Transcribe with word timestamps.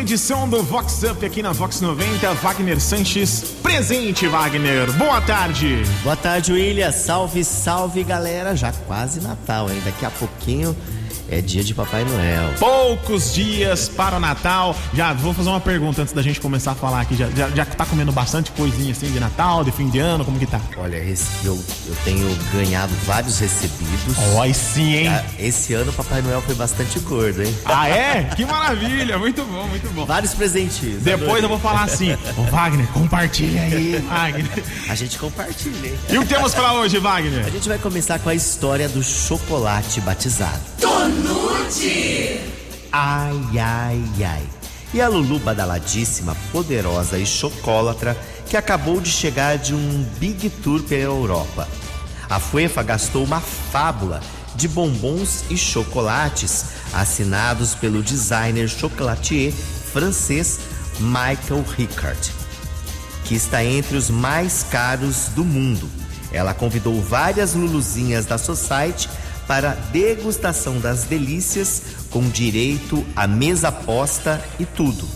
edição 0.00 0.48
do 0.48 0.62
Vox 0.62 1.02
Up 1.02 1.24
aqui 1.24 1.42
na 1.42 1.52
Vox 1.52 1.80
90. 1.80 2.32
Wagner 2.34 2.80
Sanches, 2.80 3.56
presente, 3.62 4.28
Wagner. 4.28 4.90
Boa 4.92 5.20
tarde. 5.20 5.82
Boa 6.04 6.16
tarde, 6.16 6.52
William. 6.52 6.92
Salve, 6.92 7.44
salve, 7.44 8.04
galera. 8.04 8.54
Já 8.54 8.72
quase 8.72 9.20
Natal, 9.20 9.68
hein? 9.68 9.82
Daqui 9.84 10.06
a 10.06 10.10
pouquinho 10.10 10.76
é 11.30 11.40
dia 11.40 11.62
de 11.62 11.74
Papai 11.74 12.04
Noel. 12.04 12.54
Poucos 12.58 13.34
dias 13.34 13.88
para 13.88 14.16
o 14.16 14.20
Natal. 14.20 14.74
Já 14.94 15.12
vou 15.12 15.34
fazer 15.34 15.48
uma 15.50 15.60
pergunta 15.60 16.02
antes 16.02 16.14
da 16.14 16.22
gente 16.22 16.40
começar 16.40 16.72
a 16.72 16.74
falar 16.74 17.00
aqui. 17.00 17.16
Já, 17.16 17.28
já, 17.30 17.50
já 17.50 17.64
tá 17.64 17.84
comendo 17.84 18.10
bastante 18.12 18.50
coisinha 18.52 18.92
assim 18.92 19.10
de 19.10 19.20
Natal, 19.20 19.62
de 19.64 19.70
fim 19.70 19.88
de 19.88 19.98
ano? 19.98 20.24
Como 20.24 20.38
que 20.38 20.46
tá? 20.46 20.60
Olha, 20.76 20.96
eu, 20.96 21.58
eu 21.86 21.96
tenho 22.04 22.28
ganhado 22.52 22.92
vários 23.04 23.38
recebidos. 23.38 24.16
Oi, 24.36 24.54
sim, 24.54 24.94
hein? 24.94 25.10
Esse 25.38 25.74
ano 25.74 25.90
o 25.90 25.94
Papai 25.94 26.22
Noel 26.22 26.40
foi 26.42 26.54
bastante 26.54 26.98
gordo, 27.00 27.42
hein? 27.42 27.54
Ah, 27.64 27.88
é? 27.88 28.24
Que 28.34 28.44
maravilha! 28.44 29.18
Muito 29.18 29.44
bom, 29.44 29.66
muito 29.66 29.88
bom. 29.94 30.04
Vários 30.06 30.34
presentes. 30.34 31.02
Depois 31.02 31.42
eu 31.42 31.48
vou 31.48 31.58
falar 31.58 31.84
assim: 31.84 32.12
Ô, 32.36 32.42
Wagner, 32.50 32.86
compartilha 32.88 33.62
aí, 33.62 33.96
Wagner. 34.08 34.64
A 34.88 34.94
gente 34.94 35.18
compartilha, 35.18 35.88
hein? 35.88 35.98
E 36.08 36.18
o 36.18 36.22
que 36.22 36.28
temos 36.28 36.54
pra 36.54 36.72
hoje, 36.74 36.98
Wagner? 36.98 37.44
A 37.46 37.50
gente 37.50 37.68
vai 37.68 37.78
começar 37.78 38.18
com 38.18 38.28
a 38.28 38.34
história 38.34 38.88
do 38.88 39.02
chocolate 39.02 40.00
batizado. 40.00 40.60
Tonute! 41.18 42.40
Ai, 42.92 43.40
ai, 43.58 44.02
ai. 44.24 44.42
E 44.94 45.00
a 45.00 45.08
Lulu 45.08 45.38
badaladíssima, 45.40 46.36
poderosa 46.52 47.18
e 47.18 47.26
chocólatra 47.26 48.16
que 48.46 48.56
acabou 48.56 49.00
de 49.00 49.10
chegar 49.10 49.58
de 49.58 49.74
um 49.74 50.06
big 50.18 50.48
tour 50.48 50.82
pela 50.84 51.02
Europa. 51.02 51.68
A 52.30 52.38
Fuefa 52.38 52.82
gastou 52.82 53.24
uma 53.24 53.40
fábula 53.40 54.20
de 54.54 54.68
bombons 54.68 55.44
e 55.50 55.56
chocolates 55.56 56.66
assinados 56.92 57.74
pelo 57.74 58.02
designer 58.02 58.68
chocolatier 58.68 59.52
francês 59.52 60.60
Michael 61.00 61.64
Ricard, 61.76 62.32
que 63.24 63.34
está 63.34 63.64
entre 63.64 63.96
os 63.96 64.08
mais 64.08 64.64
caros 64.70 65.28
do 65.34 65.44
mundo. 65.44 65.88
Ela 66.32 66.54
convidou 66.54 67.00
várias 67.00 67.54
luluzinhas 67.54 68.26
da 68.26 68.38
Society 68.38 69.08
para 69.48 69.70
degustação 69.90 70.78
das 70.78 71.04
delícias 71.04 71.82
com 72.10 72.28
direito 72.28 73.04
à 73.16 73.26
mesa 73.26 73.72
posta 73.72 74.44
e 74.60 74.66
tudo. 74.66 75.08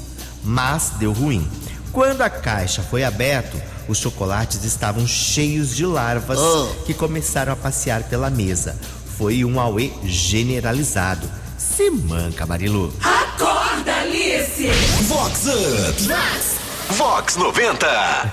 Mas 0.42 0.94
deu 0.98 1.12
ruim. 1.12 1.46
Quando 1.92 2.22
a 2.22 2.30
caixa 2.30 2.82
foi 2.82 3.04
aberta, 3.04 3.62
os 3.86 3.98
chocolates 3.98 4.64
estavam 4.64 5.06
cheios 5.06 5.76
de 5.76 5.84
larvas 5.84 6.38
oh. 6.38 6.66
que 6.86 6.94
começaram 6.94 7.52
a 7.52 7.56
passear 7.56 8.04
pela 8.04 8.30
mesa. 8.30 8.74
Foi 9.18 9.44
um 9.44 9.60
auê 9.60 9.90
generalizado. 10.04 11.30
Se 11.58 11.90
manca, 11.90 12.46
Marilu. 12.46 12.92
Acorda, 13.02 13.94
Alice! 14.00 14.66
Vox 15.06 15.46
Up! 15.46 16.02
Vox 16.02 16.61
Vox 16.92 17.36
90. 17.36 17.86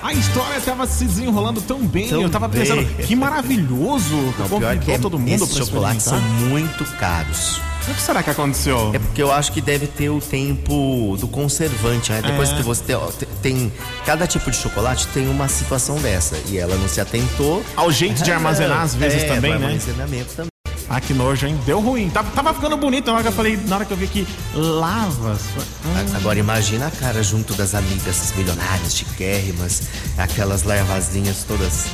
A 0.03 0.13
história 0.13 0.57
estava 0.57 0.85
se 0.85 1.05
desenrolando 1.05 1.61
tão 1.61 1.79
bem. 1.79 2.09
Tão 2.09 2.21
eu 2.21 2.29
tava 2.29 2.49
pensando, 2.49 2.83
bem. 2.83 3.05
que 3.05 3.15
maravilhoso. 3.15 4.15
Não, 4.37 4.59
pior 4.59 4.77
que 4.77 4.91
é, 4.91 4.97
todo 4.97 5.17
mundo 5.17 5.43
esses 5.43 5.55
chocolates 5.55 6.03
são 6.03 6.19
muito 6.19 6.83
caros. 6.97 7.61
O 7.87 7.93
que 7.93 8.01
será 8.01 8.21
que 8.21 8.29
aconteceu? 8.29 8.91
É 8.93 8.99
porque 8.99 9.23
eu 9.23 9.31
acho 9.31 9.51
que 9.51 9.61
deve 9.61 9.87
ter 9.87 10.09
o 10.09 10.19
tempo 10.19 11.15
do 11.17 11.27
conservante, 11.27 12.11
né? 12.11 12.21
Depois 12.21 12.49
é. 12.49 12.55
que 12.57 12.61
você 12.61 12.83
tem, 12.83 12.97
tem, 13.41 13.73
Cada 14.05 14.27
tipo 14.27 14.51
de 14.51 14.57
chocolate 14.57 15.07
tem 15.07 15.27
uma 15.29 15.47
situação 15.47 15.95
dessa. 15.99 16.37
E 16.47 16.57
ela 16.57 16.75
não 16.75 16.87
se 16.87 16.99
atentou. 16.99 17.63
Ao 17.75 17.89
jeito 17.89 18.21
de 18.21 18.29
armazenar, 18.31 18.81
às 18.81 18.93
vezes, 18.93 19.23
é, 19.23 19.27
também, 19.27 19.57
né? 19.57 19.67
Armazenamento 19.67 20.33
também. 20.35 20.49
Ah, 20.89 20.99
que 20.99 21.13
nojo, 21.13 21.45
hein? 21.45 21.57
Deu 21.65 21.79
ruim. 21.79 22.09
Tava, 22.09 22.31
tava 22.31 22.53
ficando 22.53 22.75
bonito 22.75 23.07
na 23.07 23.13
hora 23.13 23.21
que 23.21 23.29
eu 23.29 23.33
falei, 23.33 23.59
na 23.67 23.75
hora 23.75 23.85
que 23.85 23.93
eu 23.93 23.97
vi 23.97 24.07
que 24.07 24.27
lavas. 24.55 25.41
Hum. 25.85 26.15
Agora 26.15 26.39
imagina 26.39 26.87
a 26.87 26.91
cara 26.91 27.21
junto 27.21 27.53
das 27.53 27.75
amigas 27.75 28.33
milionárias, 28.35 28.95
chiquérrimas, 28.95 29.83
aquelas 30.17 30.63
larvazinhas 30.63 31.43
todas. 31.47 31.85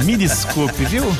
É, 0.00 0.04
me 0.04 0.16
desculpe, 0.16 0.84
viu? 0.84 1.04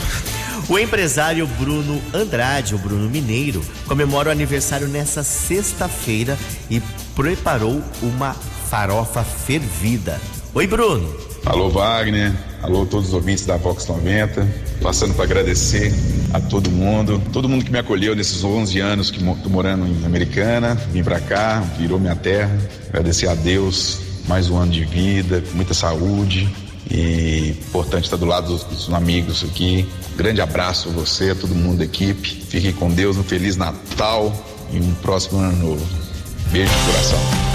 O 0.68 0.78
empresário 0.78 1.44
Bruno 1.58 2.00
Andrade, 2.14 2.74
o 2.74 2.78
Bruno 2.78 3.10
Mineiro, 3.10 3.64
comemora 3.86 4.28
o 4.28 4.32
aniversário 4.32 4.86
nessa 4.86 5.24
sexta-feira 5.24 6.38
e 6.70 6.80
preparou 7.16 7.82
uma 8.00 8.34
farofa 8.70 9.24
fervida. 9.24 10.20
Oi, 10.54 10.66
Bruno. 10.68 11.14
Alô, 11.44 11.68
Wagner. 11.68 12.32
Alô, 12.62 12.86
todos 12.86 13.08
os 13.08 13.14
ouvintes 13.14 13.44
da 13.44 13.56
Vox 13.56 13.88
90. 13.88 14.46
Passando 14.80 15.14
para 15.14 15.24
agradecer 15.24 15.92
a 16.32 16.40
todo 16.40 16.70
mundo, 16.70 17.20
todo 17.32 17.48
mundo 17.48 17.64
que 17.64 17.72
me 17.72 17.78
acolheu 17.78 18.14
nesses 18.14 18.44
11 18.44 18.78
anos 18.78 19.10
que 19.10 19.18
estou 19.18 19.50
morando 19.50 19.84
em 19.84 20.04
Americana, 20.06 20.76
vim 20.92 21.02
para 21.02 21.20
cá, 21.20 21.60
virou 21.76 21.98
minha 21.98 22.14
terra. 22.14 22.56
Agradecer 22.88 23.28
a 23.28 23.34
Deus 23.34 23.98
mais 24.28 24.48
um 24.48 24.56
ano 24.56 24.70
de 24.70 24.84
vida, 24.84 25.40
com 25.40 25.56
muita 25.56 25.74
saúde 25.74 26.48
e 26.88 27.56
importante 27.58 28.04
estar 28.04 28.16
do 28.16 28.26
lado 28.26 28.46
dos, 28.46 28.62
dos 28.62 28.94
amigos 28.94 29.42
aqui. 29.42 29.88
Grande 30.16 30.40
abraço 30.40 30.88
a 30.88 30.92
você, 30.92 31.30
a 31.30 31.34
todo 31.34 31.54
mundo 31.56 31.78
da 31.78 31.84
equipe. 31.84 32.28
Fiquem 32.48 32.72
com 32.72 32.90
Deus, 32.90 33.16
um 33.16 33.24
feliz 33.24 33.56
Natal 33.56 34.32
e 34.70 34.78
um 34.78 34.94
próximo 34.94 35.40
ano 35.40 35.70
novo. 35.70 35.86
Beijo 36.52 36.72
de 36.72 36.92
coração. 36.92 37.51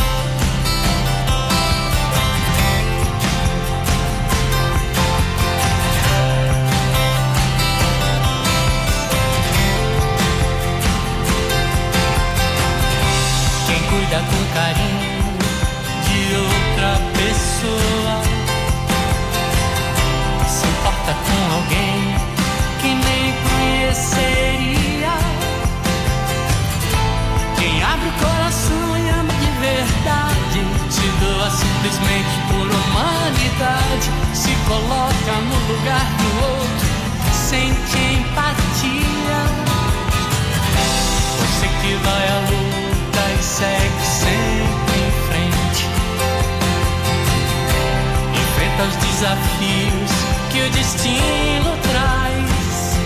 Desafios 49.17 50.11
que 50.51 50.61
o 50.61 50.69
destino 50.69 51.75
traz. 51.81 52.97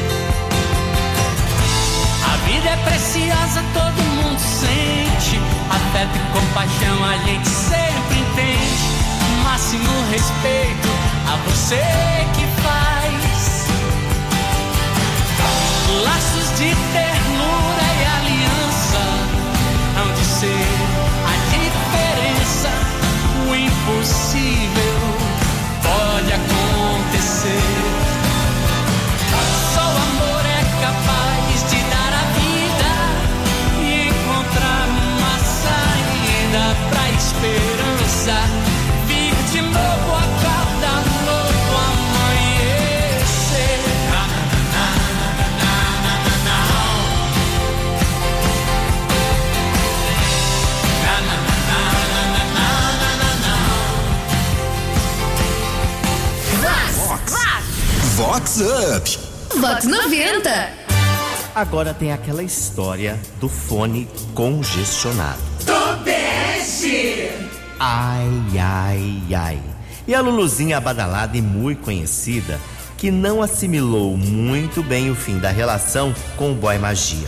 A 2.26 2.36
vida 2.48 2.70
é 2.70 2.78
preciosa, 2.84 3.64
todo 3.74 4.04
mundo 4.04 4.40
sente. 4.40 5.40
Afeto 5.70 6.18
e 6.18 6.20
compaixão 6.38 7.06
a 7.06 7.18
gente 7.26 7.48
sempre 7.48 8.20
entende. 8.20 8.84
Máximo 9.44 9.90
respeito 10.12 10.90
a 11.32 11.38
você 11.50 11.82
que 12.36 12.46
faz. 12.62 13.68
Laços 16.04 16.58
de 16.58 16.76
ternura 16.92 17.11
Vox 58.21 58.62
Up. 58.62 59.19
Vox 59.59 59.83
90. 59.83 60.69
Agora 61.56 61.91
tem 61.91 62.13
aquela 62.13 62.44
história 62.44 63.19
do 63.39 63.50
fone 63.50 64.07
congestionado. 64.35 65.41
Tobeste! 65.65 67.31
Ai, 67.79 68.29
ai, 68.59 69.23
ai. 69.35 69.59
E 70.07 70.13
a 70.13 70.21
Luluzinha 70.21 70.79
badalada 70.79 71.35
e 71.35 71.41
muito 71.41 71.81
conhecida, 71.81 72.59
que 72.95 73.09
não 73.09 73.41
assimilou 73.41 74.15
muito 74.15 74.83
bem 74.83 75.09
o 75.09 75.15
fim 75.15 75.39
da 75.39 75.50
relação 75.50 76.13
com 76.38 76.51
o 76.51 76.56
boy 76.56 76.77
magia. 76.77 77.27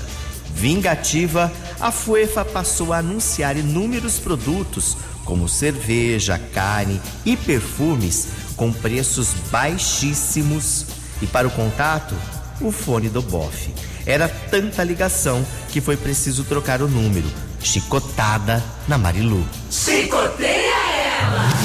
Vingativa, 0.53 1.51
a 1.79 1.91
FUEFA 1.91 2.45
passou 2.45 2.93
a 2.93 2.99
anunciar 2.99 3.57
inúmeros 3.57 4.19
produtos, 4.19 4.95
como 5.25 5.49
cerveja, 5.49 6.39
carne 6.53 7.01
e 7.25 7.35
perfumes, 7.35 8.27
com 8.55 8.71
preços 8.71 9.29
baixíssimos. 9.51 10.85
E 11.21 11.27
para 11.27 11.47
o 11.47 11.51
contato, 11.51 12.15
o 12.61 12.71
fone 12.71 13.09
do 13.09 13.21
bofe. 13.21 13.73
Era 14.05 14.27
tanta 14.27 14.83
ligação 14.83 15.45
que 15.69 15.79
foi 15.79 15.95
preciso 15.95 16.43
trocar 16.43 16.81
o 16.81 16.87
número. 16.87 17.27
Chicotada 17.61 18.61
na 18.87 18.97
Marilu. 18.97 19.45
Chicoteia 19.71 20.73
ela! 21.21 21.63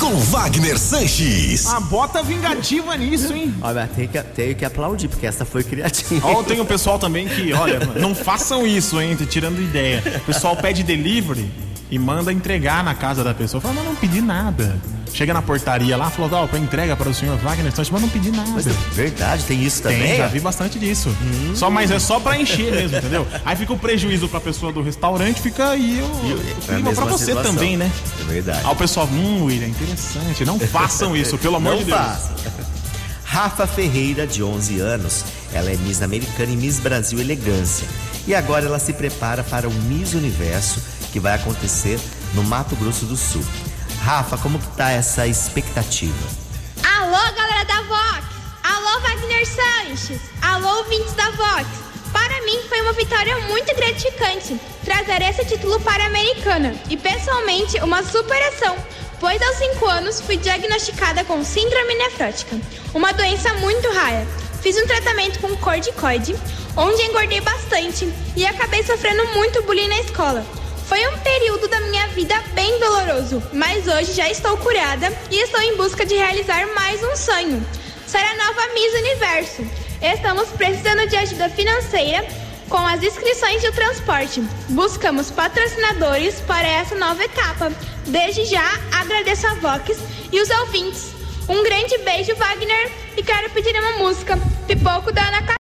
Com 0.00 0.16
Wagner 0.16 0.78
Sanches. 0.78 1.66
Ah, 1.66 1.78
bota 1.78 2.22
vingativa 2.22 2.96
nisso, 2.96 3.34
hein? 3.34 3.54
Olha, 3.60 3.86
tem 3.86 4.08
que, 4.08 4.20
tenho 4.22 4.56
que 4.56 4.64
aplaudir, 4.64 5.08
porque 5.08 5.26
essa 5.26 5.44
foi 5.44 5.62
criativa. 5.62 6.26
Ó, 6.26 6.42
tem 6.42 6.58
o 6.58 6.64
pessoal 6.64 6.98
também 6.98 7.28
que, 7.28 7.52
olha, 7.52 7.80
não 8.00 8.14
façam 8.14 8.66
isso, 8.66 8.98
hein? 8.98 9.14
Tô 9.14 9.26
tirando 9.26 9.60
ideia. 9.60 10.02
O 10.16 10.20
pessoal 10.20 10.56
pede 10.56 10.82
delivery 10.82 11.52
e 11.90 11.98
manda 11.98 12.32
entregar 12.32 12.82
na 12.82 12.94
casa 12.94 13.22
da 13.22 13.34
pessoa. 13.34 13.60
Fala, 13.60 13.74
mas 13.74 13.84
não 13.84 13.94
pedi 13.94 14.22
nada. 14.22 14.80
Chega 15.12 15.34
na 15.34 15.42
portaria 15.42 15.96
lá, 15.96 16.08
falou, 16.08 16.30
ó, 16.32 16.46
pra 16.46 16.58
entrega 16.58 16.96
para 16.96 17.08
o 17.08 17.14
senhor 17.14 17.36
Wagner 17.38 17.70
Santos, 17.72 17.90
mas 17.90 18.00
não 18.00 18.08
pedi 18.08 18.30
nada. 18.30 18.48
Mas 18.50 18.66
é 18.66 18.70
verdade, 18.92 19.42
tem 19.44 19.62
isso 19.62 19.82
também? 19.82 20.00
Tem, 20.02 20.16
já 20.18 20.28
vi 20.28 20.40
bastante 20.40 20.78
disso. 20.78 21.14
Só, 21.54 21.68
mas 21.68 21.90
é 21.90 21.98
só 21.98 22.20
pra 22.20 22.38
encher 22.40 22.72
mesmo, 22.72 22.96
entendeu? 22.96 23.26
Aí 23.44 23.56
fica 23.56 23.72
o 23.72 23.78
prejuízo 23.78 24.28
pra 24.28 24.40
pessoa 24.40 24.72
do 24.72 24.80
restaurante, 24.82 25.40
fica 25.40 25.70
aí 25.70 26.00
o, 26.00 26.04
É 26.04 26.04
a 26.04 26.76
clima 26.76 26.92
pra 26.92 27.04
mesma 27.04 27.06
você 27.06 27.24
situação. 27.26 27.54
também, 27.54 27.76
né? 27.76 27.90
É 28.20 28.24
verdade. 28.24 28.60
Aí 28.64 28.72
o 28.72 28.76
pessoal, 28.76 29.06
hum, 29.12 29.44
William, 29.44 29.68
interessante. 29.68 30.44
Não 30.44 30.58
façam 30.58 31.16
isso, 31.16 31.36
pelo 31.38 31.56
amor 31.56 31.72
Não 31.72 31.78
de 31.80 31.84
Deus. 31.86 31.98
faça. 31.98 32.32
Rafa 33.24 33.66
Ferreira, 33.66 34.26
de 34.26 34.42
11 34.42 34.80
anos, 34.80 35.24
ela 35.52 35.70
é 35.70 35.76
Miss 35.76 36.02
Americana 36.02 36.52
e 36.52 36.56
Miss 36.56 36.78
Brasil 36.80 37.20
Elegância. 37.20 37.86
E 38.26 38.34
agora 38.34 38.66
ela 38.66 38.78
se 38.78 38.92
prepara 38.92 39.42
para 39.44 39.68
o 39.68 39.72
Miss 39.72 40.14
Universo, 40.14 40.80
que 41.12 41.20
vai 41.20 41.34
acontecer 41.34 41.98
no 42.34 42.42
Mato 42.44 42.74
Grosso 42.76 43.04
do 43.06 43.16
Sul. 43.16 43.42
Rafa, 44.00 44.38
como 44.38 44.58
que 44.58 44.66
tá 44.76 44.90
essa 44.90 45.26
expectativa? 45.26 46.26
Alô, 46.82 47.34
galera 47.34 47.64
da 47.64 47.82
Vox! 47.82 48.24
Alô, 48.62 49.00
Wagner 49.00 49.46
Sanches! 49.46 50.20
Alô, 50.40 50.78
ouvintes 50.78 51.12
da 51.12 51.30
Vox! 51.32 51.66
Para 52.10 52.42
mim, 52.44 52.58
foi 52.68 52.80
uma 52.80 52.94
vitória 52.94 53.36
muito 53.40 53.74
gratificante 53.76 54.58
trazer 54.84 55.22
esse 55.22 55.44
título 55.44 55.78
para 55.80 56.04
a 56.04 56.06
Americana 56.06 56.74
e, 56.88 56.96
pessoalmente, 56.96 57.76
uma 57.80 58.02
superação, 58.02 58.74
pois 59.20 59.40
aos 59.42 59.56
5 59.56 59.86
anos 59.86 60.20
fui 60.22 60.38
diagnosticada 60.38 61.22
com 61.24 61.44
síndrome 61.44 61.94
nefrótica, 61.94 62.58
uma 62.94 63.12
doença 63.12 63.52
muito 63.54 63.92
rara. 63.92 64.26
Fiz 64.62 64.76
um 64.76 64.86
tratamento 64.86 65.38
com 65.40 65.54
corticoide, 65.56 66.34
onde 66.74 67.02
engordei 67.02 67.40
bastante 67.42 68.12
e 68.34 68.46
acabei 68.46 68.82
sofrendo 68.82 69.24
muito 69.34 69.62
bullying 69.62 69.88
na 69.88 70.00
escola. 70.00 70.59
Foi 70.90 71.06
um 71.06 71.18
período 71.18 71.68
da 71.68 71.78
minha 71.82 72.08
vida 72.08 72.34
bem 72.52 72.80
doloroso, 72.80 73.40
mas 73.52 73.86
hoje 73.86 74.12
já 74.12 74.28
estou 74.28 74.56
curada 74.56 75.06
e 75.30 75.36
estou 75.36 75.60
em 75.60 75.76
busca 75.76 76.04
de 76.04 76.16
realizar 76.16 76.66
mais 76.74 77.00
um 77.04 77.14
sonho: 77.14 77.64
ser 78.08 78.18
a 78.18 78.34
nova 78.34 78.74
Miss 78.74 78.92
Universo. 78.94 79.64
Estamos 80.02 80.48
precisando 80.48 81.06
de 81.06 81.14
ajuda 81.14 81.48
financeira 81.50 82.26
com 82.68 82.78
as 82.78 83.00
inscrições 83.04 83.62
e 83.62 83.68
o 83.68 83.72
transporte. 83.72 84.40
Buscamos 84.70 85.30
patrocinadores 85.30 86.40
para 86.40 86.66
essa 86.66 86.96
nova 86.96 87.22
etapa. 87.22 87.72
Desde 88.08 88.44
já 88.46 88.68
agradeço 88.90 89.46
a 89.46 89.54
Vox 89.54 89.96
e 90.32 90.40
os 90.40 90.50
ouvintes. 90.50 91.12
Um 91.48 91.62
grande 91.62 91.98
beijo, 91.98 92.34
Wagner, 92.34 92.90
e 93.16 93.22
quero 93.22 93.48
pedir 93.50 93.78
uma 93.78 93.92
música: 93.92 94.36
Pipoco 94.66 95.12
da 95.12 95.22
Ana 95.22 95.59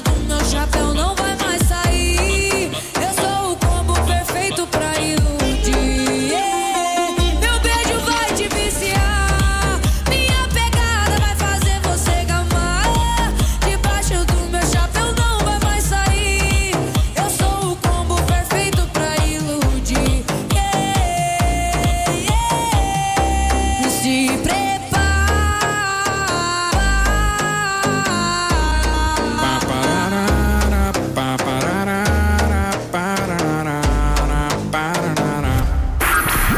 do 0.00 0.12
meu 0.26 0.44
chapéu 0.44 0.94
não 0.94 1.14
vai 1.14 1.39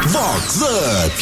Vox 0.07 0.61
Up. 0.61 1.13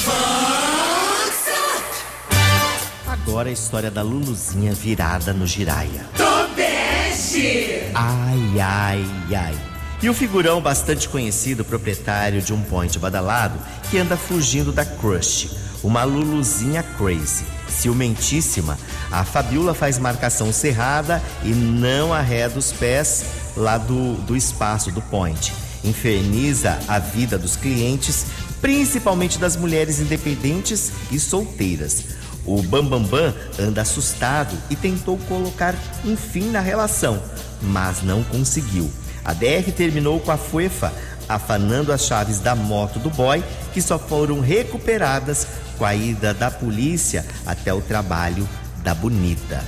Agora 3.06 3.50
a 3.50 3.52
história 3.52 3.92
da 3.92 4.02
Luluzinha 4.02 4.74
virada 4.74 5.32
no 5.34 5.46
Giraia. 5.46 6.06
Tobeste! 6.18 7.92
Ai, 7.94 8.60
ai, 8.60 9.06
ai. 9.36 9.58
E 10.02 10.10
o 10.10 10.14
figurão 10.16 10.60
bastante 10.60 11.08
conhecido, 11.08 11.64
proprietário 11.64 12.42
de 12.42 12.54
um 12.54 12.62
point 12.64 12.98
badalado, 12.98 13.60
que 13.92 14.00
anda 14.00 14.18
fugindo 14.18 14.72
da 14.72 14.84
crush, 14.84 15.52
uma 15.84 16.04
Luluzinha 16.04 16.82
crazy. 16.98 17.46
Ciumentíssima, 17.70 18.80
a 19.12 19.24
Fabiola 19.24 19.76
faz 19.76 20.00
marcação 20.00 20.52
cerrada 20.52 21.22
e 21.44 21.50
não 21.50 22.12
arreda 22.12 22.58
os 22.58 22.72
pés 22.72 23.26
lá 23.56 23.78
do, 23.78 24.16
do 24.24 24.36
espaço 24.36 24.92
do 24.92 25.02
point. 25.04 25.54
Inferniza 25.84 26.80
a 26.88 27.00
vida 27.00 27.40
dos 27.40 27.56
clientes, 27.56 28.26
principalmente 28.62 29.40
das 29.40 29.56
mulheres 29.56 30.00
independentes 30.00 30.92
e 31.12 31.20
solteiras. 31.20 32.04
O 32.46 32.62
Bambambam 32.62 33.04
Bam 33.04 33.32
Bam 33.32 33.36
anda 33.60 33.82
assustado 33.82 34.56
e 34.70 34.76
tentou 34.76 35.18
colocar 35.28 35.76
um 36.06 36.16
fim 36.16 36.50
na 36.50 36.60
relação, 36.60 37.22
mas 37.62 38.02
não 38.02 38.24
conseguiu. 38.24 38.90
A 39.24 39.34
DR 39.34 39.72
terminou 39.76 40.20
com 40.20 40.32
a 40.32 40.38
Fuefa 40.38 40.92
afanando 41.30 41.94
as 41.94 42.06
chaves 42.06 42.40
da 42.40 42.56
moto 42.56 43.00
do 43.00 43.10
boy, 43.10 43.44
que 43.74 43.82
só 43.82 43.98
foram 43.98 44.40
recuperadas 44.40 45.48
com 45.78 45.86
a 45.86 45.96
ida 45.96 46.34
da 46.34 46.52
polícia 46.52 47.26
até 47.46 47.74
o 47.74 47.82
trabalho 47.82 48.48
da 48.84 48.94
bonita. 48.94 49.64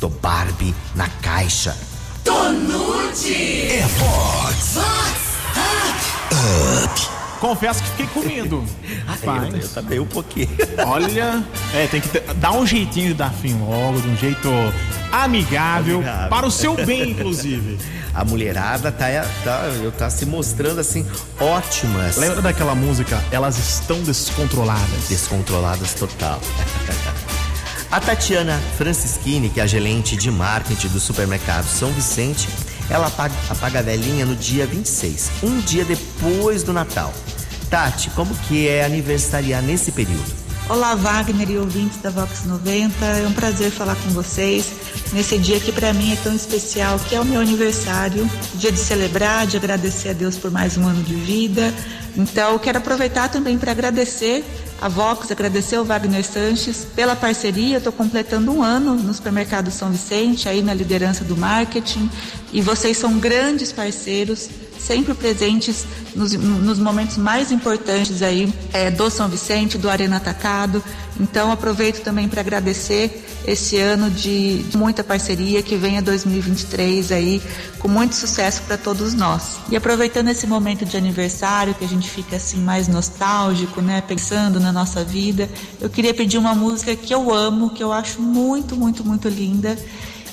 Tô 0.00 0.08
Barbie 0.08 0.74
na 0.94 1.08
caixa. 1.08 1.76
Tonude! 2.24 3.72
É 3.72 3.86
Vox. 3.86 4.78
Confesso 7.40 7.82
que 7.82 7.90
fiquei 7.90 8.06
com 8.08 8.20
medo. 8.20 8.64
Eu, 8.82 8.96
eu 8.98 9.04
Rapaz, 9.06 9.72
também 9.72 9.98
um 10.00 10.06
pouquinho. 10.06 10.48
olha, 10.86 11.44
é, 11.74 11.86
tem 11.86 12.00
que 12.00 12.18
dar 12.34 12.52
um 12.52 12.66
jeitinho 12.66 13.08
de 13.08 13.14
dar 13.14 13.32
fim 13.32 13.54
logo, 13.58 14.00
de 14.00 14.08
um 14.08 14.16
jeito 14.16 14.48
amigável, 15.12 15.96
Amigável. 15.96 16.28
para 16.28 16.46
o 16.46 16.50
seu 16.50 16.74
bem, 16.74 17.10
inclusive. 17.10 17.78
A 18.14 18.24
mulherada 18.24 18.90
tá, 18.90 19.06
tá, 19.44 19.70
eu 19.82 19.92
tá 19.92 20.10
se 20.10 20.26
mostrando 20.26 20.80
assim 20.80 21.06
ótimas. 21.38 22.16
Lembra 22.16 22.42
daquela 22.42 22.74
música? 22.74 23.22
Elas 23.30 23.58
estão 23.58 24.02
descontroladas. 24.02 25.08
Descontroladas 25.08 25.94
total. 25.94 26.40
A 27.90 28.00
Tatiana 28.00 28.60
Francischini, 28.76 29.48
que 29.48 29.60
é 29.60 29.62
a 29.62 29.66
gerente 29.66 30.16
de 30.16 30.30
marketing 30.30 30.88
do 30.88 30.98
supermercado 30.98 31.64
São 31.64 31.90
Vicente, 31.92 32.48
ela 32.90 33.06
apaga, 33.06 33.34
apaga 33.50 33.78
a 33.80 33.82
velhinha 33.82 34.24
no 34.24 34.34
dia 34.34 34.66
26, 34.66 35.30
um 35.42 35.58
dia 35.60 35.84
depois 35.84 36.62
do 36.62 36.72
Natal. 36.72 37.12
Tati, 37.70 38.10
como 38.10 38.34
que 38.34 38.66
é 38.66 38.84
aniversariar 38.84 39.62
nesse 39.62 39.92
período? 39.92 40.47
Olá, 40.68 40.94
Wagner 40.94 41.50
e 41.50 41.56
ouvintes 41.56 41.96
da 42.02 42.10
Vox 42.10 42.44
90. 42.44 43.02
É 43.02 43.26
um 43.26 43.32
prazer 43.32 43.70
falar 43.70 43.96
com 43.96 44.10
vocês 44.10 44.70
nesse 45.14 45.38
dia 45.38 45.58
que 45.58 45.72
para 45.72 45.94
mim 45.94 46.12
é 46.12 46.16
tão 46.16 46.34
especial, 46.34 46.98
que 46.98 47.14
é 47.14 47.20
o 47.20 47.24
meu 47.24 47.40
aniversário, 47.40 48.30
dia 48.54 48.70
de 48.70 48.78
celebrar, 48.78 49.46
de 49.46 49.56
agradecer 49.56 50.10
a 50.10 50.12
Deus 50.12 50.36
por 50.36 50.50
mais 50.50 50.76
um 50.76 50.86
ano 50.86 51.02
de 51.02 51.14
vida. 51.14 51.72
Então, 52.14 52.58
quero 52.58 52.76
aproveitar 52.76 53.30
também 53.30 53.56
para 53.56 53.72
agradecer 53.72 54.44
a 54.78 54.90
Vox, 54.90 55.30
agradecer 55.30 55.76
ao 55.76 55.86
Wagner 55.86 56.22
Sanches 56.22 56.86
pela 56.94 57.16
parceria. 57.16 57.78
Estou 57.78 57.92
completando 57.92 58.52
um 58.52 58.62
ano 58.62 58.94
no 58.94 59.14
supermercado 59.14 59.70
São 59.70 59.90
Vicente, 59.90 60.50
aí 60.50 60.60
na 60.60 60.74
liderança 60.74 61.24
do 61.24 61.34
marketing, 61.34 62.10
e 62.52 62.60
vocês 62.60 62.98
são 62.98 63.18
grandes 63.18 63.72
parceiros 63.72 64.50
sempre 64.78 65.14
presentes 65.14 65.86
nos, 66.14 66.32
nos 66.32 66.78
momentos 66.78 67.16
mais 67.16 67.52
importantes 67.52 68.22
aí 68.22 68.52
é, 68.72 68.90
do 68.90 69.10
São 69.10 69.28
Vicente, 69.28 69.78
do 69.78 69.88
Arena 69.88 70.16
Atacado. 70.16 70.82
Então 71.20 71.50
aproveito 71.50 72.02
também 72.02 72.28
para 72.28 72.40
agradecer 72.40 73.24
esse 73.46 73.76
ano 73.78 74.10
de, 74.10 74.62
de, 74.64 74.76
muita 74.76 75.02
parceria 75.02 75.62
que 75.62 75.76
venha 75.76 76.02
2023 76.02 77.12
aí 77.12 77.42
com 77.78 77.88
muito 77.88 78.14
sucesso 78.14 78.62
para 78.62 78.76
todos 78.76 79.14
nós. 79.14 79.58
E 79.70 79.76
aproveitando 79.76 80.28
esse 80.28 80.46
momento 80.46 80.84
de 80.84 80.96
aniversário 80.96 81.74
que 81.74 81.84
a 81.84 81.88
gente 81.88 82.08
fica 82.10 82.36
assim 82.36 82.58
mais 82.58 82.88
nostálgico, 82.88 83.80
né, 83.80 84.00
pensando 84.00 84.60
na 84.60 84.72
nossa 84.72 85.02
vida, 85.04 85.48
eu 85.80 85.88
queria 85.88 86.12
pedir 86.12 86.38
uma 86.38 86.54
música 86.54 86.94
que 86.94 87.14
eu 87.14 87.32
amo, 87.32 87.70
que 87.70 87.82
eu 87.82 87.92
acho 87.92 88.20
muito, 88.20 88.76
muito, 88.76 89.04
muito 89.04 89.28
linda 89.28 89.76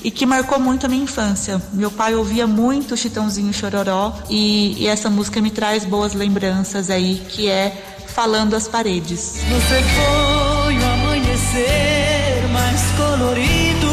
e 0.06 0.12
que 0.12 0.24
marcou 0.24 0.60
muito 0.60 0.86
a 0.86 0.90
minha 0.90 1.04
infância. 1.04 1.60
Meu 1.74 1.90
pai 1.90 2.14
ouvia 2.14 2.46
muito 2.46 2.96
Chitãozinho 2.96 3.52
Chororó 3.52 4.14
e, 4.30 4.84
e 4.84 4.88
essa 4.88 5.10
música 5.10 5.42
me 5.42 5.50
traz 5.50 5.84
boas 5.84 6.14
lembranças 6.14 6.92
aí, 6.92 7.24
que 7.28 7.50
é 7.50 7.76
Falando 8.10 8.56
as 8.56 8.68
Paredes. 8.68 9.38
Você 9.50 9.82
foi 9.82 10.78
o 10.78 10.86
amanhecer 10.94 12.48
mais 12.54 12.82
colorido, 12.92 13.92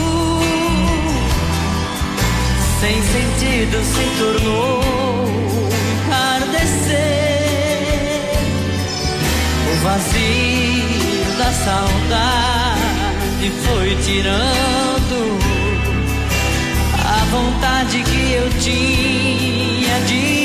sem 2.78 3.02
sentido 3.02 3.82
se 3.82 4.04
tornou 4.18 4.82
entardecer. 6.04 7.22
Vazio 9.82 11.38
da 11.38 11.52
saudade 11.52 12.82
foi 13.64 13.96
tirando 14.04 15.41
vontade 17.62 18.02
que 18.02 18.32
eu 18.32 18.50
tinha 18.58 20.00
de 20.00 20.41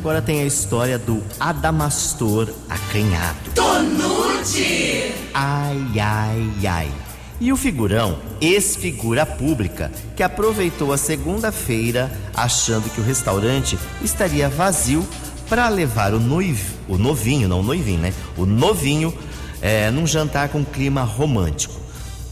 Agora 0.00 0.22
tem 0.22 0.40
a 0.40 0.46
história 0.46 0.98
do 0.98 1.22
Adamastor 1.38 2.48
acanhado. 2.70 3.50
Tonute! 3.54 5.12
Ai, 5.34 5.76
ai, 6.00 6.66
ai. 6.66 6.90
E 7.38 7.52
o 7.52 7.56
figurão, 7.56 8.18
ex-figura 8.40 9.26
pública, 9.26 9.92
que 10.16 10.22
aproveitou 10.22 10.94
a 10.94 10.96
segunda-feira 10.96 12.10
achando 12.32 12.88
que 12.88 12.98
o 12.98 13.04
restaurante 13.04 13.78
estaria 14.00 14.48
vazio 14.48 15.06
para 15.50 15.68
levar 15.68 16.14
o, 16.14 16.18
noiv... 16.18 16.58
o 16.88 16.96
novinho, 16.96 17.46
não 17.46 17.60
o 17.60 17.62
noivinho, 17.62 18.00
né? 18.00 18.14
O 18.38 18.46
novinho 18.46 19.12
é, 19.60 19.90
num 19.90 20.06
jantar 20.06 20.48
com 20.48 20.64
clima 20.64 21.02
romântico. 21.02 21.74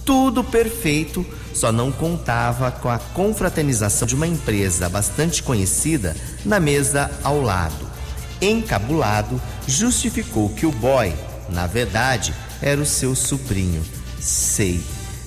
Tudo 0.06 0.42
perfeito, 0.42 1.24
só 1.58 1.72
não 1.72 1.90
contava 1.90 2.70
com 2.70 2.88
a 2.88 2.98
confraternização 2.98 4.06
de 4.06 4.14
uma 4.14 4.28
empresa 4.28 4.88
bastante 4.88 5.42
conhecida 5.42 6.16
na 6.44 6.60
mesa 6.60 7.10
ao 7.24 7.42
lado. 7.42 7.88
Encabulado, 8.40 9.42
justificou 9.66 10.48
que 10.50 10.64
o 10.64 10.70
boy, 10.70 11.12
na 11.48 11.66
verdade, 11.66 12.32
era 12.62 12.80
o 12.80 12.86
seu 12.86 13.16
sobrinho. 13.16 13.84
Sei, 14.20 14.80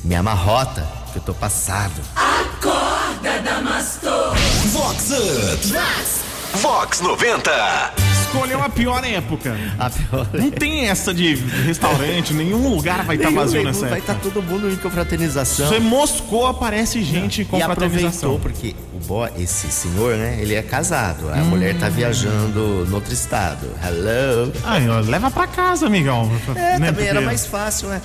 me 0.05 0.15
amarrota, 0.15 0.88
que 1.11 1.19
eu 1.19 1.21
tô 1.21 1.33
passado. 1.33 2.01
Acorda, 2.15 3.41
Damastor! 3.43 4.33
Vox 4.71 5.11
Up. 5.11 6.61
Vox 6.61 7.01
90. 7.01 8.11
Escolheu 8.33 8.63
a 8.63 8.69
pior 8.69 9.03
época. 9.03 9.57
A 9.77 9.89
pior 9.89 10.25
Não 10.33 10.50
tem 10.50 10.88
essa 10.88 11.13
de 11.13 11.35
restaurante, 11.65 12.33
nenhum 12.33 12.69
lugar 12.69 13.03
vai 13.03 13.17
estar 13.17 13.29
Nenhum, 13.29 13.41
vazio 13.41 13.63
nessa 13.63 13.88
Vai 13.88 14.00
época. 14.00 14.13
estar 14.13 14.23
todo 14.23 14.41
mundo 14.41 14.69
em 14.71 14.75
confraternização. 14.77 15.67
Você 15.67 15.79
moscou, 15.79 16.47
aparece 16.47 17.03
gente 17.03 17.43
com 17.43 17.57
e 17.57 17.61
aproveitou 17.61 18.39
porque 18.39 18.73
o 18.93 19.00
boy, 19.05 19.29
esse 19.38 19.69
senhor, 19.69 20.15
né? 20.15 20.38
Ele 20.39 20.55
é 20.55 20.61
casado. 20.61 21.29
A 21.29 21.38
mulher 21.38 21.75
Hum. 21.75 21.79
tá 21.79 21.89
viajando 21.89 22.85
no 22.88 22.95
outro 22.95 23.13
estado. 23.13 23.67
Hello. 23.83 24.53
Ai, 24.63 24.88
ó, 24.89 25.00
leva 25.01 25.29
pra 25.29 25.45
casa, 25.47 25.88
amigão. 25.88 26.31
É, 26.55 26.79
Né, 26.79 26.88
também 26.88 27.07
era 27.07 27.19
mais 27.19 27.45
fácil, 27.45 27.89
né? 27.89 28.01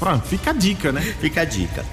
Pronto, 0.00 0.26
fica 0.26 0.50
a 0.50 0.52
dica, 0.52 0.90
né? 0.90 1.00
Fica 1.20 1.42
a 1.42 1.44
dica. 1.44 1.84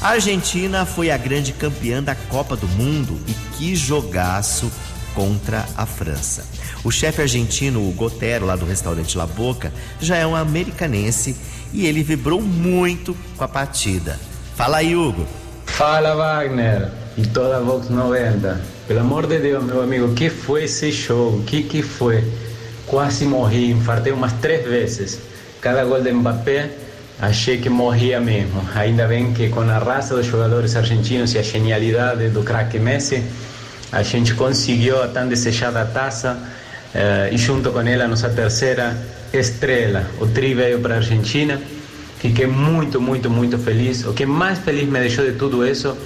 A 0.00 0.08
Argentina 0.10 0.86
foi 0.86 1.10
a 1.10 1.18
grande 1.18 1.52
campeã 1.52 2.02
da 2.02 2.14
Copa 2.14 2.56
do 2.56 2.66
Mundo 2.66 3.20
e 3.28 3.32
que 3.58 3.76
jogaço 3.76 4.72
contra 5.14 5.66
a 5.76 5.86
França. 5.86 6.44
O 6.84 6.90
chefe 6.90 7.22
argentino, 7.22 7.88
o 7.88 7.92
Gotero, 7.92 8.46
lá 8.46 8.56
do 8.56 8.64
restaurante 8.64 9.16
La 9.16 9.26
Boca, 9.26 9.72
já 10.00 10.16
é 10.16 10.26
um 10.26 10.34
americanense 10.34 11.36
e 11.72 11.86
ele 11.86 12.02
vibrou 12.02 12.40
muito 12.40 13.16
com 13.36 13.44
a 13.44 13.48
partida. 13.48 14.18
Fala 14.56 14.78
aí, 14.78 14.94
Hugo. 14.94 15.26
Fala 15.66 16.14
Wagner 16.14 16.90
e 17.16 17.26
toda 17.26 17.56
a 17.56 17.60
Vox 17.60 17.88
90. 17.88 18.60
Pelo 18.86 19.00
amor 19.00 19.26
de 19.26 19.38
Deus, 19.38 19.64
meu 19.64 19.82
amigo, 19.82 20.12
que 20.14 20.28
foi 20.28 20.64
esse 20.64 20.90
jogo? 20.90 21.42
Que 21.44 21.62
que 21.62 21.82
foi? 21.82 22.24
Quase 22.86 23.24
morri, 23.24 23.70
infartei 23.70 24.12
umas 24.12 24.32
três 24.34 24.66
vezes. 24.66 25.20
Cada 25.60 25.84
gol 25.84 26.02
de 26.02 26.12
Mbappé, 26.12 26.70
achei 27.20 27.58
que 27.58 27.68
morria 27.68 28.20
mesmo. 28.20 28.62
Ainda 28.74 29.06
bem 29.06 29.32
que 29.32 29.48
com 29.48 29.60
a 29.60 29.78
raça 29.78 30.14
dos 30.14 30.26
jogadores 30.26 30.74
argentinos 30.74 31.34
e 31.34 31.38
a 31.38 31.42
genialidade 31.42 32.28
do 32.30 32.42
craque 32.42 32.78
Messi, 32.78 33.22
a 33.92 34.02
gente 34.02 34.34
conseguiu 34.34 35.02
a 35.02 35.08
tão 35.08 35.28
desejada 35.28 35.84
taça 35.84 36.38
eh, 36.94 37.30
e 37.32 37.38
junto 37.38 37.70
com 37.70 37.80
ela 37.80 38.04
a 38.04 38.08
nossa 38.08 38.28
terceira 38.28 38.96
estrela. 39.32 40.06
O 40.20 40.26
tri 40.26 40.54
veio 40.54 40.80
para 40.80 40.94
a 40.94 40.96
Argentina. 40.98 41.60
Fiquei 42.18 42.46
muito, 42.46 43.00
muito, 43.00 43.30
muito 43.30 43.58
feliz. 43.58 44.04
O 44.04 44.12
que 44.12 44.26
mais 44.26 44.58
feliz 44.58 44.88
me 44.88 45.00
deixou 45.00 45.24
de 45.24 45.32
tudo 45.32 45.66
isso 45.66 45.96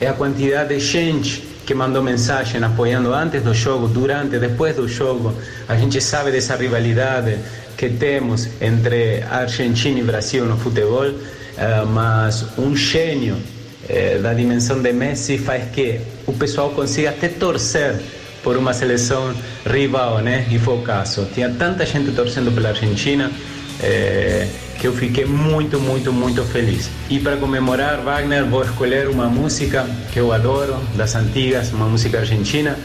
é 0.00 0.06
a 0.06 0.12
quantidade 0.12 0.74
de 0.74 0.80
gente 0.80 1.48
que 1.66 1.74
mandou 1.74 2.02
mensagem 2.02 2.62
apoiando 2.62 3.12
antes 3.12 3.42
do 3.42 3.54
jogo, 3.54 3.88
durante, 3.88 4.38
depois 4.38 4.76
do 4.76 4.86
jogo. 4.86 5.34
A 5.68 5.76
gente 5.76 6.00
sabe 6.00 6.30
dessa 6.30 6.56
rivalidade 6.56 7.38
que 7.76 7.88
temos 7.90 8.48
entre 8.60 9.22
Argentina 9.22 9.98
e 9.98 10.02
Brasil 10.02 10.44
no 10.44 10.56
futebol, 10.56 11.06
eh, 11.06 11.84
mas 11.86 12.46
um 12.58 12.76
gênio 12.76 13.36
eh, 13.88 14.18
da 14.22 14.32
dimensão 14.32 14.80
de 14.80 14.92
Messi 14.92 15.38
faz 15.38 15.70
que 15.70 16.00
o 16.26 16.32
pessoal 16.32 16.70
consiga 16.70 17.10
até 17.10 17.28
torcer 17.28 18.00
por 18.42 18.56
uma 18.56 18.74
seleção 18.74 19.34
rival, 19.64 20.18
né? 20.18 20.46
E 20.50 20.58
foi 20.58 20.74
o 20.74 20.82
caso. 20.82 21.26
Tinha 21.32 21.50
tanta 21.50 21.86
gente 21.86 22.12
torcendo 22.12 22.52
pela 22.52 22.70
Argentina 22.70 23.30
eh, 23.82 24.46
que 24.78 24.86
eu 24.86 24.92
fiquei 24.92 25.24
muito, 25.24 25.80
muito, 25.80 26.12
muito 26.12 26.44
feliz. 26.44 26.90
E 27.08 27.18
para 27.18 27.36
comemorar, 27.36 28.02
Wagner, 28.02 28.44
vou 28.44 28.62
escolher 28.62 29.08
uma 29.08 29.28
música 29.28 29.86
que 30.12 30.18
eu 30.18 30.32
adoro, 30.32 30.76
das 30.94 31.14
antigas, 31.14 31.72
uma 31.72 31.86
música 31.86 32.18
argentina, 32.18 32.78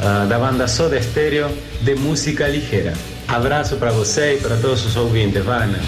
ah, 0.00 0.26
da 0.28 0.38
banda 0.38 0.68
Soda 0.68 1.00
Stereo, 1.00 1.48
de 1.80 1.94
música 1.96 2.46
ligeira. 2.46 2.92
Abraço 3.26 3.76
para 3.76 3.90
você 3.90 4.34
e 4.34 4.36
para 4.38 4.56
todos 4.56 4.84
os 4.84 4.94
ouvintes, 4.94 5.44
Wagner. 5.44 5.80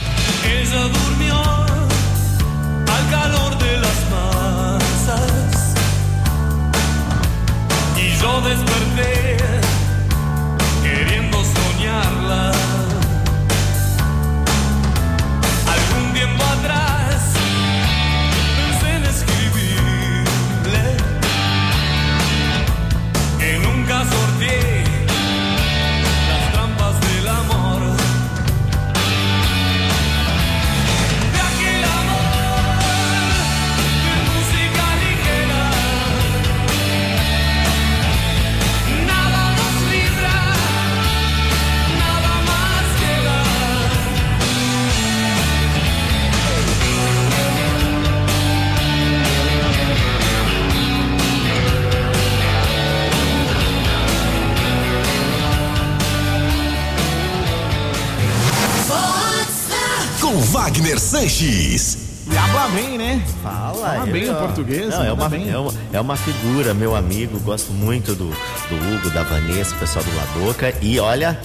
Com 60.34 60.40
Wagner 60.40 60.98
Sanches. 60.98 61.96
E 62.28 62.36
habla 62.36 62.66
bem, 62.70 62.98
né? 62.98 63.22
Fala, 63.40 63.74
Fala 63.76 64.06
bem 64.06 64.28
o 64.28 64.34
português, 64.34 64.88
Não, 64.88 65.04
é, 65.04 65.12
uma, 65.12 65.28
bem. 65.28 65.48
é, 65.48 65.56
uma, 65.56 65.72
é 65.92 66.00
uma 66.00 66.16
figura, 66.16 66.74
meu 66.74 66.96
amigo. 66.96 67.38
Gosto 67.38 67.72
muito 67.72 68.16
do, 68.16 68.30
do 68.30 68.74
Hugo, 68.74 69.10
da 69.10 69.22
Vanessa, 69.22 69.76
o 69.76 69.78
pessoal 69.78 70.04
do 70.04 70.10
Laboca. 70.16 70.74
E 70.82 70.98
olha, 70.98 71.38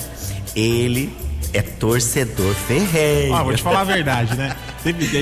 ele 0.55 1.15
é 1.53 1.61
torcedor 1.61 2.51
ferrenho. 2.55 3.33
Ó, 3.33 3.43
vou 3.43 3.53
te 3.53 3.61
falar 3.61 3.81
a 3.81 3.83
verdade, 3.83 4.35
né? 4.35 4.55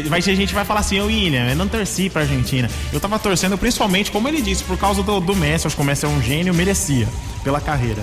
Vai 0.08 0.22
ter 0.22 0.34
gente 0.38 0.48
que 0.48 0.56
vai 0.56 0.64
falar 0.64 0.80
assim, 0.80 1.02
ô 1.02 1.08
William, 1.08 1.50
eu 1.50 1.56
não 1.58 1.68
torci 1.68 2.10
pra 2.10 2.22
Argentina. 2.22 2.70
Eu 2.94 3.02
tava 3.02 3.20
torcendo 3.20 3.58
principalmente, 3.58 4.12
como 4.12 4.30
ele 4.30 4.42
disse, 4.42 4.64
por 4.64 4.78
causa 4.78 5.04
do, 5.04 5.20
do 5.20 5.36
Messi. 5.36 5.68
Acho 5.68 5.76
que 5.76 5.82
o 5.82 5.86
Messi 5.86 6.06
é 6.06 6.08
um 6.08 6.22
gênio, 6.22 6.54
merecia 6.54 7.06
pela 7.44 7.60
carreira. 7.60 8.02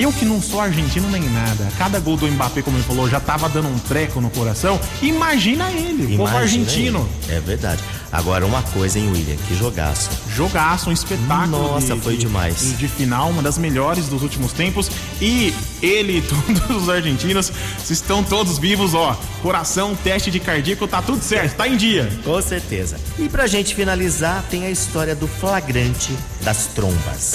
Eu 0.00 0.12
que 0.12 0.24
não 0.24 0.40
sou 0.40 0.60
argentino 0.60 1.08
nem 1.10 1.22
nada. 1.28 1.68
Cada 1.76 2.00
gol 2.00 2.16
do 2.16 2.26
Mbappé, 2.26 2.62
como 2.62 2.76
ele 2.76 2.84
falou, 2.84 3.08
já 3.08 3.20
tava 3.20 3.48
dando 3.48 3.68
um 3.68 3.78
treco 3.78 4.20
no 4.20 4.30
coração. 4.30 4.80
Imagina 5.02 5.70
ele, 5.70 6.14
o 6.14 6.18
povo 6.18 6.30
Imagina 6.30 6.64
argentino. 6.64 7.08
aí. 7.28 7.36
É 7.36 7.40
verdade. 7.40 7.82
Agora, 8.12 8.44
uma 8.44 8.62
coisa, 8.62 8.98
hein, 8.98 9.08
William? 9.12 9.36
Que 9.46 9.54
jogaço. 9.56 10.10
Jogaço, 10.34 10.90
um 10.90 10.92
espetáculo. 10.92 11.74
Nossa, 11.74 11.94
de- 11.94 12.00
foi 12.00 12.14
de- 12.14 12.20
demais. 12.20 12.76
De 12.78 12.88
final, 12.88 13.28
uma 13.30 13.40
das 13.42 13.56
melhores 13.58 14.08
dos 14.08 14.22
últimos 14.22 14.52
tempos. 14.52 14.90
E 15.20 15.54
ele 15.82 16.18
e 16.18 16.22
todos 16.66 16.82
os 16.82 16.88
argentinos 16.88 17.52
estão 17.88 18.24
todos 18.24 18.58
vivos, 18.58 18.94
ó. 18.94 19.16
Coração, 19.42 19.94
teste 20.02 20.30
de 20.30 20.40
cardíaco, 20.40 20.88
tá 20.88 21.00
tudo 21.02 21.22
certo, 21.22 21.54
tá 21.56 21.68
em 21.68 21.76
dia. 21.76 22.08
Com 22.24 22.40
certeza. 22.42 22.96
E 23.18 23.28
pra 23.28 23.46
gente 23.46 23.74
finalizar, 23.74 24.42
tem 24.50 24.64
a 24.66 24.70
história 24.70 25.14
do 25.14 25.28
flagrante 25.28 26.12
das 26.42 26.66
trombas. 26.74 27.34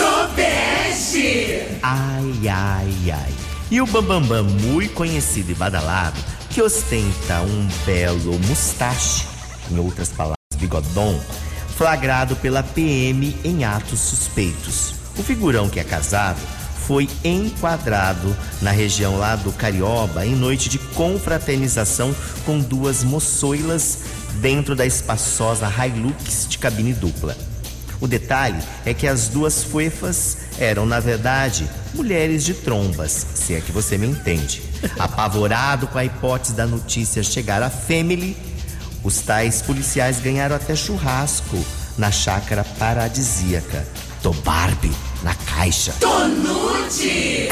Ai, 1.83 2.47
ai, 2.49 3.11
ai. 3.11 3.33
E 3.69 3.79
o 3.79 3.85
Bambambam, 3.85 4.43
muito 4.43 4.93
conhecido 4.95 5.51
e 5.51 5.53
badalado, 5.53 6.19
que 6.49 6.61
ostenta 6.63 7.41
um 7.41 7.67
belo 7.85 8.39
mustache, 8.47 9.27
em 9.69 9.77
outras 9.77 10.09
palavras, 10.09 10.37
bigodon, 10.57 11.19
flagrado 11.77 12.35
pela 12.37 12.63
PM 12.63 13.37
em 13.43 13.63
atos 13.63 13.99
suspeitos. 13.99 14.95
O 15.15 15.21
figurão 15.21 15.69
que 15.69 15.79
é 15.79 15.83
casado 15.83 16.39
foi 16.87 17.07
enquadrado 17.23 18.35
na 18.61 18.71
região 18.71 19.17
lá 19.17 19.35
do 19.35 19.51
Carioba 19.51 20.25
em 20.25 20.35
noite 20.35 20.69
de 20.69 20.79
confraternização 20.79 22.15
com 22.47 22.59
duas 22.59 23.03
moçoilas 23.03 23.99
dentro 24.41 24.75
da 24.75 24.85
espaçosa 24.87 25.67
Hilux 25.67 26.47
de 26.49 26.57
cabine 26.57 26.93
dupla. 26.93 27.37
O 27.99 28.07
detalhe 28.07 28.61
é 28.85 28.93
que 28.93 29.07
as 29.07 29.27
duas 29.29 29.63
fuefas 29.63 30.37
eram, 30.59 30.85
na 30.85 30.99
verdade, 30.99 31.69
mulheres 31.93 32.43
de 32.43 32.53
trombas, 32.53 33.25
se 33.35 33.53
é 33.53 33.61
que 33.61 33.71
você 33.71 33.97
me 33.97 34.07
entende. 34.07 34.61
Apavorado 34.99 35.87
com 35.87 35.97
a 35.97 36.05
hipótese 36.05 36.53
da 36.53 36.65
notícia 36.65 37.23
chegar 37.23 37.63
à 37.63 37.69
Family, 37.69 38.37
os 39.03 39.19
tais 39.19 39.61
policiais 39.61 40.19
ganharam 40.19 40.55
até 40.55 40.75
churrasco 40.75 41.63
na 41.97 42.11
chácara 42.11 42.63
paradisíaca 42.63 43.85
do 44.21 44.33
Barbie, 44.33 44.91
na 45.23 45.33
caixa. 45.35 45.93
Tonute! 45.99 47.49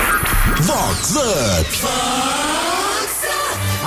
Vox 0.61 1.15
Up. 1.15 2.72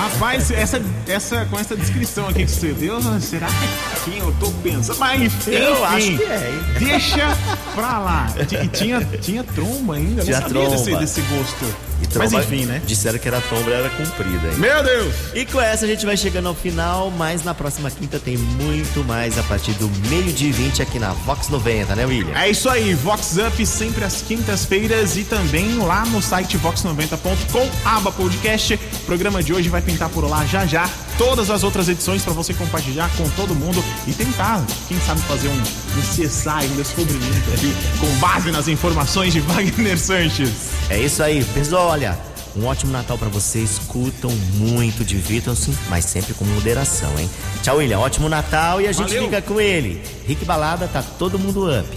Rapaz, 0.07 0.53
essa, 0.53 0.81
essa, 1.09 1.45
com 1.47 1.59
essa 1.59 1.75
descrição 1.77 2.29
aqui 2.29 2.45
que 2.45 2.51
você 2.51 2.73
deu, 2.73 3.01
será 3.21 3.49
que 3.49 3.53
é 3.65 4.05
quem 4.05 4.19
eu 4.19 4.33
tô 4.39 4.51
pensando? 4.63 4.99
Mas 5.01 5.21
enfim, 5.21 5.51
Eu 5.51 5.85
acho 5.85 6.17
que 6.17 6.23
é, 6.23 6.51
hein? 6.53 6.79
Deixa 6.79 7.37
pra 7.75 7.99
lá. 7.99 8.33
E 8.63 8.69
tinha, 8.69 9.01
tinha 9.21 9.43
tromba 9.43 9.97
ainda, 9.97 10.23
Tinha 10.23 10.41
não 10.41 10.49
sabia 10.49 10.69
desse, 10.71 10.85
tromba. 10.85 11.01
desse 11.01 11.21
gosto. 11.23 11.65
E 11.99 12.07
Mas 12.19 12.31
tromba- 12.31 12.45
enfim, 12.45 12.67
né? 12.67 12.83
Disseram 12.87 13.19
que 13.19 13.27
era 13.27 13.41
tromba, 13.41 13.71
era 13.71 13.89
comprida, 13.91 14.49
hein? 14.49 14.59
Meu 14.59 14.85
Deus! 14.85 15.15
E 15.35 15.45
com 15.47 15.59
essa 15.61 15.87
a 15.87 15.89
gente 15.89 16.05
vai 16.07 16.15
chegando 16.17 16.47
ao 16.47 16.55
final, 16.55 17.11
mas 17.11 17.43
na 17.43 17.55
próxima 17.55 17.91
quinta 17.91 18.19
tem 18.21 18.37
muito 18.37 19.03
mais 19.05 19.37
a 19.39 19.43
partir 19.43 19.73
do 19.73 19.89
meio-dia 20.09 20.51
e 20.51 20.53
20 20.53 20.83
aqui 20.83 20.99
na 20.99 21.13
Vox 21.13 21.49
90, 21.49 21.97
né, 21.97 22.05
William? 22.05 22.37
É 22.39 22.51
isso 22.51 22.69
aí, 22.69 22.93
Vox 22.95 23.37
Up 23.39 23.65
sempre 23.67 24.05
às 24.05 24.21
quintas-feiras 24.23 25.17
e 25.17 25.25
também 25.25 25.79
lá 25.79 26.05
no 26.07 26.21
site 26.23 26.59
vox90.com, 26.59 27.69
aba 27.85 28.13
podcast. 28.13 28.75
O 28.75 28.99
programa 29.07 29.43
de 29.43 29.55
hoje 29.55 29.69
vai 29.71 29.81
pintar 29.81 29.96
por 30.11 30.29
lá 30.29 30.45
já 30.45 30.67
já. 30.67 30.87
Todas 31.17 31.49
as 31.51 31.63
outras 31.63 31.89
edições 31.89 32.23
para 32.23 32.35
você 32.35 32.53
compartilhar 32.53 33.09
com 33.17 33.27
todo 33.31 33.55
mundo 33.55 33.83
e 34.07 34.13
tentar, 34.13 34.63
quem 34.87 35.01
sabe, 35.01 35.23
fazer 35.23 35.49
um, 35.49 35.59
um 35.59 36.03
CSI, 36.03 36.67
um 36.73 36.77
descobrimento 36.77 37.51
aqui 37.55 37.75
com 37.99 38.07
base 38.19 38.51
nas 38.51 38.69
informações 38.69 39.33
de 39.33 39.41
Wagner 39.49 39.99
Sanches. 39.99 40.51
É 40.91 40.99
isso 40.99 41.23
aí, 41.23 41.43
pessoal, 41.47 41.89
olha, 41.89 42.19
um 42.55 42.67
ótimo 42.67 42.93
Natal 42.93 43.17
pra 43.19 43.29
vocês, 43.29 43.81
curtam 43.87 44.31
muito, 44.55 45.03
divirtam-se, 45.05 45.77
mas 45.89 46.05
sempre 46.05 46.35
com 46.35 46.45
moderação, 46.45 47.19
hein? 47.19 47.29
Tchau, 47.63 47.79
William, 47.79 47.99
ótimo 47.99 48.29
Natal 48.29 48.81
e 48.81 48.87
a 48.87 48.93
gente 48.93 49.09
Valeu. 49.09 49.25
fica 49.25 49.43
com 49.43 49.61
ele. 49.61 50.01
Rick 50.27 50.45
Balada, 50.45 50.87
tá 50.89 51.03
todo 51.19 51.39
mundo 51.39 51.65
up. 51.67 51.89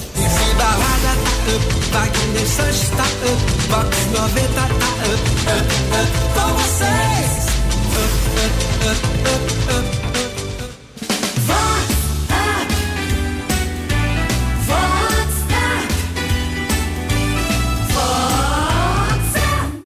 Balada 0.58 0.90
tá 0.92 1.14
up, 1.56 1.66
Wagner 1.92 2.48
Sanches 2.48 2.90
tá 2.90 3.04
up, 3.04 3.70
Vox 3.70 3.98
90 4.12 4.54
tá 4.54 4.66
up. 4.66 4.70
up, 8.82 9.04
up, 9.26 10.04
up. 10.06 10.09